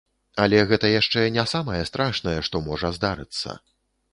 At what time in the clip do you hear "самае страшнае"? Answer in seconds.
1.53-2.35